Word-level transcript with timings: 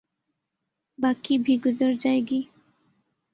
باقی 0.99 1.37
بھی 1.37 1.57
گزر 1.65 1.91
جائے 1.99 2.21
گی۔ 2.21 2.41